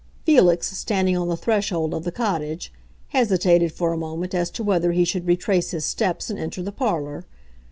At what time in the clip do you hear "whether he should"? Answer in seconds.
4.63-5.27